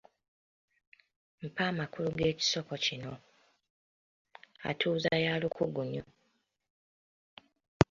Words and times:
Mpa 1.45 1.63
amakulu 1.71 2.09
g’ekisoko 2.17 2.73
kino: 2.85 3.13
Atuzza 4.69 5.13
ya 5.25 5.33
lukugunyu. 5.41 6.03